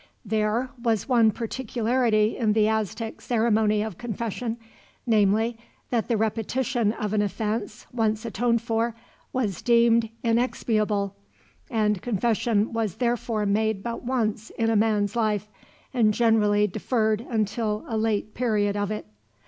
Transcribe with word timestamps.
There 0.25 0.71
was 0.81 1.07
one 1.07 1.29
peculiarity 1.29 2.35
in 2.35 2.53
the 2.53 2.67
Aztec 2.67 3.21
ceremony 3.21 3.83
of 3.83 3.99
confession 3.99 4.57
namely, 5.05 5.59
that 5.91 6.07
the 6.07 6.17
repetition 6.17 6.91
of 6.91 7.13
an 7.13 7.21
offense, 7.21 7.85
once 7.93 8.25
atoned 8.25 8.63
for, 8.63 8.95
was 9.31 9.61
deemed 9.61 10.09
inexpiable 10.23 11.15
and 11.69 12.01
confession 12.01 12.73
was 12.73 12.95
therefore 12.95 13.45
made 13.45 13.83
but 13.83 14.01
once 14.03 14.49
in 14.57 14.71
a 14.71 14.75
man's 14.75 15.15
life, 15.15 15.51
and 15.93 16.15
generally 16.15 16.65
deferred 16.65 17.21
until 17.29 17.85
a 17.87 17.95
late 17.95 18.33
period 18.33 18.75
of 18.75 18.89
it. 18.89 19.05